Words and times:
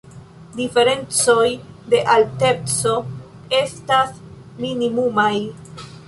Diferencoj 0.59 1.49
de 1.93 1.99
alteco 2.13 2.93
estas 3.59 4.17
minimumaj. 4.65 5.29